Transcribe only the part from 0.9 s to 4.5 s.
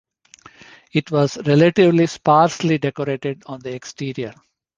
It was relatively sparsely decorated on the exterior.